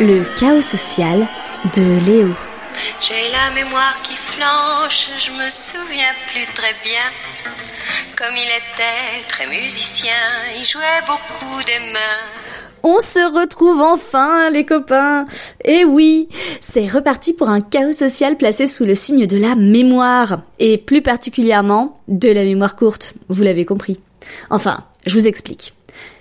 Le 0.00 0.24
chaos 0.36 0.60
social 0.60 1.26
de 1.74 2.04
Léo. 2.04 2.53
J'ai 3.00 3.30
la 3.30 3.50
mémoire 3.54 3.94
qui 4.02 4.16
flanche, 4.16 5.10
je 5.18 5.30
me 5.30 5.50
souviens 5.50 6.12
plus 6.30 6.46
très 6.54 6.74
bien. 6.84 7.06
Comme 8.16 8.36
il 8.36 8.48
était 8.48 9.26
très 9.28 9.46
musicien, 9.46 10.12
il 10.56 10.64
jouait 10.64 11.02
beaucoup 11.06 11.62
des 11.64 11.92
mains. 11.92 12.44
On 12.82 13.00
se 13.00 13.32
retrouve 13.34 13.80
enfin, 13.80 14.50
les 14.50 14.66
copains. 14.66 15.26
Et 15.64 15.86
oui, 15.86 16.28
c'est 16.60 16.86
reparti 16.86 17.32
pour 17.32 17.48
un 17.48 17.62
chaos 17.62 17.92
social 17.92 18.36
placé 18.36 18.66
sous 18.66 18.84
le 18.84 18.94
signe 18.94 19.26
de 19.26 19.38
la 19.38 19.54
mémoire. 19.54 20.42
Et 20.58 20.76
plus 20.76 21.00
particulièrement, 21.00 22.00
de 22.08 22.28
la 22.28 22.44
mémoire 22.44 22.76
courte. 22.76 23.14
Vous 23.28 23.42
l'avez 23.42 23.64
compris. 23.64 23.98
Enfin, 24.50 24.84
je 25.06 25.18
vous 25.18 25.26
explique. 25.26 25.72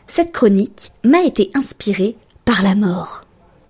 Cette 0.07 0.31
chronique 0.31 0.91
m'a 1.03 1.23
été 1.23 1.51
inspirée 1.53 2.15
par 2.45 2.63
la 2.63 2.75
mort. 2.75 3.22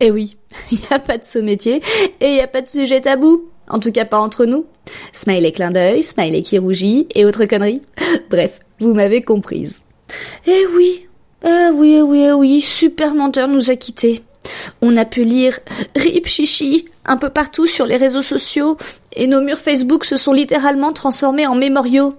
Eh 0.05 0.11
oui, 0.11 0.35
il 0.71 0.79
n'y 0.79 0.87
a 0.89 0.99
pas 0.99 1.17
de 1.17 1.23
sous-métier 1.23 1.81
et 2.19 2.27
il 2.27 2.33
n'y 2.33 2.41
a 2.41 2.47
pas 2.47 2.61
de 2.61 2.67
sujet 2.67 2.99
tabou. 2.99 3.45
En 3.69 3.79
tout 3.79 3.93
cas 3.93 4.03
pas 4.03 4.19
entre 4.19 4.45
nous. 4.45 4.65
Smiley 5.13 5.53
clin 5.53 5.71
d'œil, 5.71 6.03
smiley 6.03 6.41
qui 6.41 6.57
rougit 6.59 7.07
et 7.15 7.23
autres 7.23 7.45
conneries. 7.45 7.81
Bref, 8.29 8.59
vous 8.81 8.93
m'avez 8.93 9.21
comprise. 9.21 9.81
Eh 10.45 10.65
oui, 10.75 11.07
eh 11.45 11.69
oui, 11.73 11.95
eh 11.95 12.01
oui, 12.01 12.25
eh 12.27 12.33
oui, 12.33 12.59
Super 12.59 13.15
Menteur 13.15 13.47
nous 13.47 13.71
a 13.71 13.77
quittés. 13.77 14.23
On 14.81 14.97
a 14.97 15.05
pu 15.05 15.23
lire 15.23 15.57
Rip 15.95 16.27
Chichi 16.27 16.83
un 17.05 17.15
peu 17.15 17.29
partout 17.29 17.65
sur 17.65 17.85
les 17.85 17.95
réseaux 17.95 18.21
sociaux 18.21 18.75
et 19.15 19.27
nos 19.27 19.39
murs 19.39 19.57
Facebook 19.57 20.03
se 20.03 20.17
sont 20.17 20.33
littéralement 20.33 20.91
transformés 20.91 21.47
en 21.47 21.55
mémoriaux. 21.55 22.15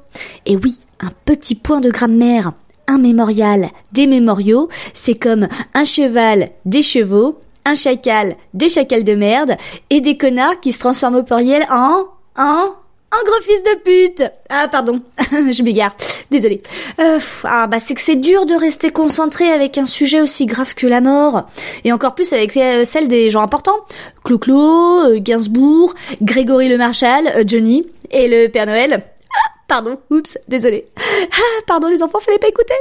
Et 0.47 0.57
oui, 0.57 0.81
un 1.01 1.13
petit 1.27 1.55
point 1.55 1.81
de 1.81 1.91
grammaire. 1.91 2.53
Un 2.87 2.99
mémorial, 2.99 3.69
des 3.93 4.07
mémoriaux, 4.07 4.69
c'est 4.93 5.15
comme 5.15 5.49
un 5.73 5.85
cheval, 5.85 6.51
des 6.67 6.83
chevaux, 6.83 7.39
un 7.65 7.75
chacal, 7.75 8.37
des 8.53 8.69
chacals 8.69 9.05
de 9.05 9.15
merde, 9.15 9.57
et 9.91 10.01
des 10.01 10.17
connards 10.17 10.61
qui 10.61 10.73
se 10.73 10.79
transforment 10.79 11.17
au 11.17 11.23
pluriel 11.23 11.67
en, 11.71 12.05
en, 12.37 12.75
en 13.15 13.25
gros 13.25 13.43
fils 13.43 13.63
de 13.63 13.79
pute. 13.83 14.23
Ah 14.49 14.69
pardon, 14.69 15.01
je 15.31 15.63
m'égare. 15.63 15.97
Désolée. 16.31 16.63
Euh, 16.99 17.19
ah 17.45 17.67
bah 17.67 17.79
c'est 17.79 17.95
que 17.95 18.01
c'est 18.01 18.17
dur 18.17 18.45
de 18.47 18.55
rester 18.55 18.91
concentré 18.91 19.49
avec 19.51 19.79
un 19.79 19.87
sujet 19.87 20.21
aussi 20.21 20.47
grave 20.47 20.75
que 20.75 20.87
la 20.87 21.01
mort, 21.01 21.49
et 21.85 21.93
encore 21.93 22.15
plus 22.15 22.33
avec 22.33 22.57
euh, 22.57 22.85
celle 22.85 23.09
des 23.09 23.31
gens 23.31 23.43
importants. 23.43 23.79
Clo-Clo, 24.25 25.05
euh, 25.07 25.19
Gainsbourg, 25.21 25.95
Grégory 26.23 26.69
le 26.69 26.79
Marshal, 26.79 27.29
euh, 27.37 27.45
Johnny 27.47 27.87
et 28.11 28.29
le 28.29 28.49
Père 28.49 28.67
Noël. 28.67 29.03
Ah, 29.31 29.51
pardon, 29.69 29.99
oups, 30.11 30.39
désolée. 30.49 30.87
Ah, 30.97 31.61
pardon 31.67 31.89
les 31.89 32.03
enfants, 32.03 32.21
fallait 32.21 32.39
pas 32.39 32.49
écouter. 32.49 32.75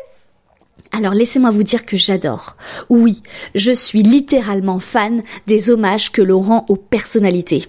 Alors 0.95 1.13
laissez-moi 1.15 1.49
vous 1.49 1.63
dire 1.63 1.87
que 1.87 1.97
j'adore. 1.97 2.55
Oui, 2.87 3.23
je 3.55 3.71
suis 3.71 4.03
littéralement 4.03 4.77
fan 4.77 5.23
des 5.47 5.71
hommages 5.71 6.11
que 6.11 6.21
l'on 6.21 6.41
rend 6.41 6.65
aux 6.69 6.75
personnalités. 6.75 7.65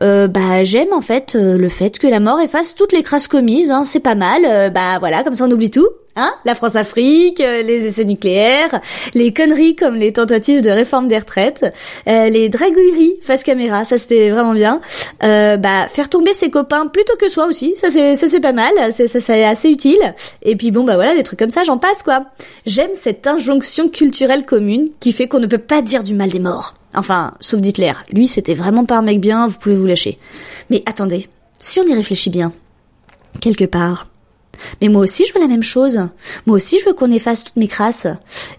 Euh, 0.00 0.28
bah 0.28 0.62
j'aime 0.62 0.92
en 0.92 1.00
fait 1.00 1.34
euh, 1.34 1.58
le 1.58 1.68
fait 1.68 1.98
que 1.98 2.06
la 2.06 2.20
mort 2.20 2.38
efface 2.38 2.76
toutes 2.76 2.92
les 2.92 3.02
crasses 3.02 3.26
commises, 3.26 3.72
hein, 3.72 3.82
c'est 3.84 3.98
pas 3.98 4.14
mal. 4.14 4.42
Euh, 4.46 4.70
bah 4.70 5.00
voilà, 5.00 5.24
comme 5.24 5.34
ça 5.34 5.46
on 5.46 5.50
oublie 5.50 5.72
tout. 5.72 5.88
Hein 6.20 6.34
la 6.44 6.56
France-Afrique, 6.56 7.40
euh, 7.40 7.62
les 7.62 7.86
essais 7.86 8.04
nucléaires, 8.04 8.80
les 9.14 9.32
conneries 9.32 9.76
comme 9.76 9.94
les 9.94 10.12
tentatives 10.12 10.62
de 10.62 10.70
réforme 10.70 11.06
des 11.06 11.16
retraites, 11.16 11.64
euh, 12.08 12.28
les 12.28 12.48
dragueries 12.48 13.14
face 13.22 13.44
caméra, 13.44 13.84
ça 13.84 13.98
c'était 13.98 14.30
vraiment 14.30 14.52
bien. 14.52 14.80
Euh, 15.22 15.56
bah 15.56 15.86
faire 15.86 16.08
tomber 16.08 16.34
ses 16.34 16.50
copains 16.50 16.88
plutôt 16.88 17.14
que 17.20 17.28
soi 17.28 17.46
aussi, 17.46 17.76
ça 17.76 17.88
c'est 17.88 18.16
ça 18.16 18.26
c'est 18.26 18.40
pas 18.40 18.52
mal, 18.52 18.72
ça 18.92 19.06
c'est 19.06 19.44
assez 19.44 19.68
utile. 19.68 20.12
Et 20.42 20.56
puis 20.56 20.72
bon 20.72 20.82
bah 20.82 20.96
voilà 20.96 21.14
des 21.14 21.22
trucs 21.22 21.38
comme 21.38 21.50
ça, 21.50 21.62
j'en 21.62 21.78
passe 21.78 22.02
quoi. 22.02 22.24
J'aime 22.66 22.90
cette 22.94 23.28
injonction 23.28 23.88
culturelle 23.88 24.44
commune 24.44 24.88
qui 24.98 25.12
fait 25.12 25.28
qu'on 25.28 25.38
ne 25.38 25.46
peut 25.46 25.56
pas 25.56 25.82
dire 25.82 26.02
du 26.02 26.14
mal 26.14 26.30
des 26.30 26.40
morts. 26.40 26.74
Enfin, 26.96 27.34
sauf 27.38 27.60
d'Hitler. 27.60 27.92
Lui, 28.10 28.26
c'était 28.26 28.54
vraiment 28.54 28.84
pas 28.84 28.96
un 28.96 29.02
mec 29.02 29.20
bien, 29.20 29.46
vous 29.46 29.58
pouvez 29.58 29.76
vous 29.76 29.86
lâcher. 29.86 30.18
Mais 30.68 30.82
attendez, 30.84 31.28
si 31.60 31.78
on 31.78 31.84
y 31.84 31.94
réfléchit 31.94 32.30
bien, 32.30 32.52
quelque 33.40 33.66
part, 33.66 34.08
mais 34.80 34.88
moi 34.88 35.02
aussi, 35.02 35.24
je 35.26 35.34
veux 35.34 35.40
la 35.40 35.48
même 35.48 35.62
chose. 35.62 36.00
Moi 36.46 36.56
aussi, 36.56 36.78
je 36.78 36.86
veux 36.86 36.92
qu'on 36.92 37.10
efface 37.10 37.44
toutes 37.44 37.56
mes 37.56 37.68
crasses. 37.68 38.06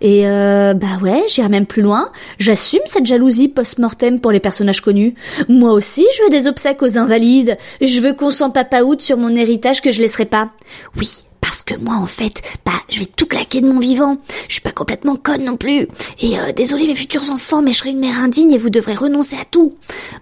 Et 0.02 0.28
euh, 0.28 0.74
bah 0.74 1.00
ouais, 1.02 1.24
j'irai 1.28 1.50
même 1.50 1.66
plus 1.66 1.82
loin. 1.82 2.12
J'assume 2.38 2.82
cette 2.86 3.06
jalousie 3.06 3.48
post-mortem 3.48 4.20
pour 4.20 4.32
les 4.32 4.40
personnages 4.40 4.82
connus. 4.82 5.16
Moi 5.48 5.72
aussi, 5.72 6.06
je 6.18 6.24
veux 6.24 6.30
des 6.30 6.48
obsèques 6.48 6.82
aux 6.82 6.98
invalides. 6.98 7.58
Je 7.82 8.02
veux 8.02 8.14
qu'on 8.14 8.32
s'en 8.32 8.50
papaoute 8.50 9.02
sur 9.02 9.18
mon 9.18 9.36
héritage 9.36 9.82
que 9.82 9.92
je 9.92 10.02
laisserai 10.02 10.26
pas. 10.26 10.50
Oui, 10.98 11.24
parce 11.42 11.64
que 11.64 11.76
moi 11.76 11.96
en 11.96 12.06
fait, 12.06 12.42
bah 12.66 12.72
je 12.90 13.00
vais 13.00 13.06
tout 13.06 13.26
claquer 13.26 13.62
de 13.62 13.68
mon 13.68 13.80
vivant. 13.80 14.18
Je 14.48 14.54
suis 14.54 14.62
pas 14.62 14.72
complètement 14.72 15.16
conne 15.16 15.46
non 15.46 15.58
plus. 15.58 15.88
Et 16.20 16.40
euh, 16.40 16.52
désolé 16.56 16.88
mes 16.88 16.96
futurs 16.96 17.32
enfants, 17.32 17.62
mais 17.62 17.74
je 17.74 17.80
serai 17.80 17.90
une 17.90 18.00
mère 18.00 18.20
indigne 18.20 18.52
et 18.52 18.58
vous 18.58 18.70
devrez 18.70 18.96
renoncer 18.96 19.36
à 19.36 19.46
tout. 19.46 19.76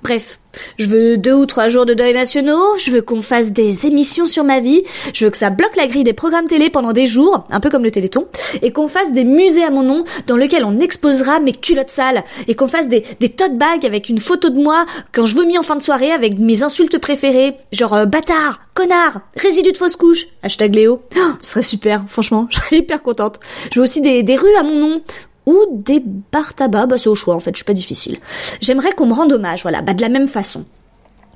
Bref, 0.03 0.39
je 0.77 0.87
veux 0.87 1.17
deux 1.17 1.33
ou 1.33 1.45
trois 1.45 1.69
jours 1.69 1.85
de 1.85 1.93
deuil 1.93 2.13
nationaux, 2.13 2.77
je 2.77 2.91
veux 2.91 3.01
qu'on 3.01 3.21
fasse 3.21 3.53
des 3.53 3.85
émissions 3.85 4.25
sur 4.25 4.43
ma 4.43 4.59
vie, 4.59 4.83
je 5.13 5.25
veux 5.25 5.31
que 5.31 5.37
ça 5.37 5.49
bloque 5.49 5.75
la 5.75 5.87
grille 5.87 6.03
des 6.03 6.13
programmes 6.13 6.47
télé 6.47 6.69
pendant 6.69 6.93
des 6.93 7.07
jours, 7.07 7.45
un 7.49 7.59
peu 7.59 7.69
comme 7.69 7.83
le 7.83 7.91
Téléthon, 7.91 8.27
et 8.61 8.71
qu'on 8.71 8.87
fasse 8.87 9.11
des 9.11 9.23
musées 9.23 9.63
à 9.63 9.71
mon 9.71 9.83
nom 9.83 10.03
dans 10.27 10.37
lesquels 10.37 10.65
on 10.65 10.79
exposera 10.79 11.39
mes 11.39 11.51
culottes 11.51 11.89
sales, 11.89 12.23
et 12.47 12.55
qu'on 12.55 12.67
fasse 12.67 12.87
des, 12.87 13.03
des 13.19 13.29
tote 13.29 13.57
bags 13.57 13.85
avec 13.85 14.09
une 14.09 14.19
photo 14.19 14.49
de 14.49 14.59
moi 14.59 14.85
quand 15.11 15.25
je 15.25 15.35
vomis 15.35 15.57
en 15.57 15.63
fin 15.63 15.75
de 15.75 15.81
soirée 15.81 16.11
avec 16.11 16.39
mes 16.39 16.63
insultes 16.63 16.97
préférées, 16.97 17.55
genre 17.71 17.93
euh, 17.93 18.05
bâtard, 18.05 18.59
connard, 18.73 19.21
résidu 19.35 19.71
de 19.71 19.77
fausse 19.77 19.95
couche, 19.95 20.27
hashtag 20.43 20.75
Léo. 20.75 21.01
Oh, 21.15 21.19
ce 21.39 21.49
serait 21.49 21.61
super, 21.61 22.03
franchement, 22.07 22.47
je 22.51 22.57
serais 22.57 22.77
hyper 22.77 23.01
contente. 23.01 23.39
Je 23.71 23.79
veux 23.79 23.83
aussi 23.83 24.01
des, 24.01 24.23
des 24.23 24.35
rues 24.35 24.55
à 24.59 24.63
mon 24.63 24.75
nom, 24.75 25.01
ou 25.47 25.57
des 25.71 26.03
bars 26.31 26.53
tabac, 26.53 26.85
bah 26.85 26.97
c'est 26.99 27.09
au 27.09 27.15
choix 27.15 27.33
en 27.33 27.39
fait, 27.39 27.51
je 27.53 27.57
suis 27.57 27.65
pas 27.65 27.73
difficile. 27.73 28.17
J'aimerais 28.61 28.91
qu'on 28.91 29.07
me 29.07 29.13
rende 29.13 29.33
hommage, 29.33 29.63
voilà, 29.63 29.81
bah 29.81 29.95
de 29.95 30.01
la 30.01 30.09
même 30.09 30.27
façon. 30.27 30.65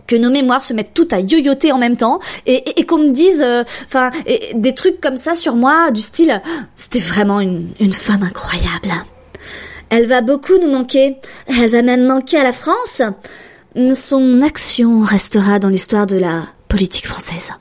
Que 0.06 0.16
nos 0.16 0.30
mémoires 0.30 0.64
se 0.64 0.74
mettent 0.74 0.94
toutes 0.94 1.14
à 1.14 1.20
yoyoter 1.20 1.72
en 1.72 1.80
même 1.80 1.98
temps 1.98 2.20
et, 2.46 2.54
et, 2.54 2.82
et 2.82 2.86
qu'on 2.86 3.00
me 3.00 3.12
dise 3.12 3.44
enfin 3.86 4.12
des 4.54 4.76
trucs 4.76 5.02
comme 5.02 5.18
ça 5.18 5.36
sur 5.36 5.56
moi 5.56 5.92
du 5.92 6.02
style 6.02 6.42
c'était 6.76 7.00
vraiment 7.00 7.40
une, 7.40 7.70
une 7.80 7.94
femme 7.94 8.24
incroyable. 8.24 8.92
Elle 9.92 10.08
va 10.08 10.22
beaucoup 10.22 10.58
nous 10.58 10.72
manquer. 10.72 11.18
Elle 11.48 11.70
va 11.70 11.82
même 11.82 12.08
manquer 12.08 12.38
à 12.38 12.44
la 12.44 12.54
France. 12.54 13.02
Son 13.94 14.42
action 14.42 15.02
restera 15.02 15.60
dans 15.60 15.68
l'histoire 15.68 16.08
de 16.08 16.16
la 16.16 16.44
politique 16.70 17.08
française. 17.08 17.52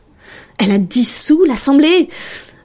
Elle 0.59 0.71
a 0.71 0.79
dissous 0.79 1.45
l'Assemblée 1.45 2.09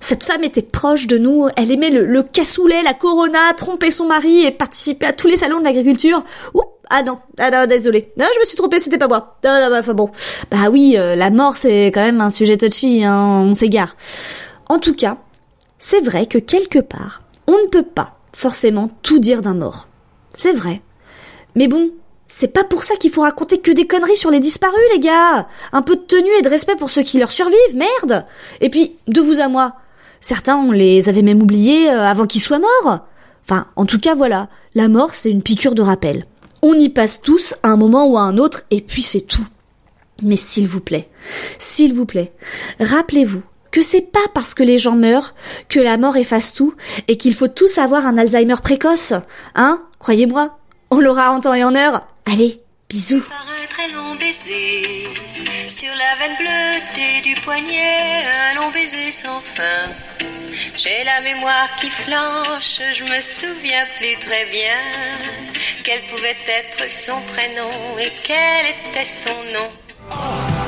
cette 0.05 0.23
femme 0.23 0.43
était 0.43 0.61
proche 0.61 1.07
de 1.07 1.17
nous, 1.17 1.47
elle 1.55 1.71
aimait 1.71 1.89
le, 1.89 2.05
le 2.05 2.21
cassoulet, 2.21 2.83
la 2.83 2.93
corona, 2.93 3.53
tromper 3.57 3.89
son 3.89 4.05
mari 4.05 4.45
et 4.45 4.51
participer 4.51 5.07
à 5.07 5.13
tous 5.13 5.27
les 5.27 5.35
salons 5.35 5.57
de 5.57 5.63
l'agriculture. 5.63 6.23
Ouh, 6.53 6.61
ah 6.91 7.01
non, 7.01 7.17
ah 7.39 7.49
non, 7.49 7.65
désolé. 7.65 8.11
Non, 8.15 8.27
je 8.35 8.39
me 8.39 8.45
suis 8.45 8.55
trompée, 8.55 8.79
c'était 8.79 8.99
pas 8.99 9.07
moi. 9.07 9.39
Non, 9.43 9.59
non, 9.59 9.69
bah, 9.71 9.93
bon. 9.93 10.11
Bah 10.51 10.69
oui, 10.71 10.93
euh, 10.95 11.15
la 11.15 11.31
mort 11.31 11.55
c'est 11.57 11.87
quand 11.87 12.03
même 12.03 12.21
un 12.21 12.29
sujet 12.29 12.55
touchy, 12.55 13.03
hein, 13.03 13.17
on 13.49 13.55
s'égare. 13.55 13.95
En 14.69 14.77
tout 14.77 14.93
cas, 14.93 15.17
c'est 15.79 16.01
vrai 16.01 16.27
que 16.27 16.37
quelque 16.37 16.79
part, 16.79 17.23
on 17.47 17.53
ne 17.53 17.67
peut 17.67 17.83
pas 17.83 18.19
forcément 18.31 18.91
tout 19.01 19.17
dire 19.17 19.41
d'un 19.41 19.55
mort. 19.55 19.87
C'est 20.37 20.53
vrai. 20.53 20.83
Mais 21.55 21.67
bon, 21.67 21.89
c'est 22.27 22.53
pas 22.53 22.63
pour 22.63 22.83
ça 22.83 22.95
qu'il 22.97 23.09
faut 23.09 23.21
raconter 23.21 23.59
que 23.59 23.71
des 23.71 23.87
conneries 23.87 24.17
sur 24.17 24.29
les 24.29 24.39
disparus, 24.39 24.77
les 24.93 24.99
gars. 24.99 25.47
Un 25.71 25.81
peu 25.81 25.95
de 25.95 26.01
tenue 26.01 26.37
et 26.37 26.43
de 26.43 26.49
respect 26.49 26.75
pour 26.75 26.91
ceux 26.91 27.03
qui 27.03 27.17
leur 27.17 27.31
survivent, 27.31 27.75
merde. 27.75 28.27
Et 28.61 28.69
puis, 28.69 28.97
de 29.07 29.21
vous 29.21 29.41
à 29.41 29.47
moi, 29.47 29.75
Certains, 30.25 30.57
on 30.57 30.71
les 30.71 31.07
avait 31.07 31.21
même 31.21 31.43
oubliés 31.43 31.87
euh, 31.87 32.01
avant 32.01 32.25
qu'ils 32.25 32.41
soient 32.41 32.57
morts. 32.57 33.05
Enfin, 33.43 33.67
en 33.75 33.85
tout 33.85 33.99
cas, 33.99 34.15
voilà. 34.15 34.49
La 34.73 34.87
mort, 34.87 35.13
c'est 35.13 35.29
une 35.29 35.43
piqûre 35.43 35.75
de 35.75 35.83
rappel. 35.83 36.25
On 36.63 36.73
y 36.73 36.89
passe 36.89 37.21
tous 37.21 37.53
à 37.61 37.67
un 37.67 37.77
moment 37.77 38.07
ou 38.07 38.17
à 38.17 38.21
un 38.21 38.39
autre, 38.39 38.63
et 38.71 38.81
puis 38.81 39.03
c'est 39.03 39.21
tout. 39.21 39.45
Mais 40.23 40.35
s'il 40.35 40.67
vous 40.67 40.79
plaît, 40.79 41.09
s'il 41.59 41.93
vous 41.93 42.07
plaît, 42.07 42.33
rappelez-vous 42.79 43.43
que 43.69 43.83
c'est 43.83 44.11
pas 44.11 44.27
parce 44.33 44.55
que 44.55 44.63
les 44.63 44.79
gens 44.79 44.95
meurent 44.95 45.35
que 45.69 45.79
la 45.79 45.95
mort 45.95 46.17
efface 46.17 46.53
tout 46.53 46.73
et 47.07 47.17
qu'il 47.17 47.35
faut 47.35 47.47
tous 47.47 47.77
avoir 47.77 48.07
un 48.07 48.17
Alzheimer 48.17 48.55
précoce. 48.63 49.13
Hein? 49.53 49.79
Croyez-moi. 49.99 50.57
On 50.89 51.01
l'aura 51.01 51.33
en 51.33 51.39
temps 51.39 51.53
et 51.53 51.63
en 51.63 51.75
heure. 51.75 52.07
Allez, 52.25 52.63
bisous. 52.89 53.21
Par 53.21 53.45
un 53.47 53.65
très 53.67 53.87
long 53.89 54.15
baiser, 54.15 55.07
sur 55.71 55.93
la 55.95 56.15
veine 56.19 56.37
bleutée 56.37 57.21
du 57.23 57.35
poignet, 57.41 58.23
un 58.25 58.55
long 58.55 58.71
baiser 58.71 59.11
sans 59.11 59.41
fin. 59.41 59.89
J'ai 60.77 61.03
la 61.03 61.21
mémoire 61.21 61.69
qui 61.81 61.89
flanche, 61.89 62.81
je 62.93 63.03
me 63.03 63.19
souviens 63.21 63.85
plus 63.97 64.15
très 64.25 64.45
bien 64.45 64.79
quel 65.83 66.01
pouvait 66.03 66.37
être 66.47 66.91
son 66.91 67.19
prénom 67.33 67.97
et 67.99 68.11
quel 68.23 68.65
était 68.67 69.05
son 69.05 69.35
nom. 69.53 69.69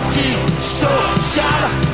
Antisocial 0.07 1.86